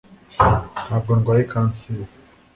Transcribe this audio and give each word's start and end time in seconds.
ntabwo 0.85 1.11
ndwaye 1.19 1.43
kanseri 1.53 2.05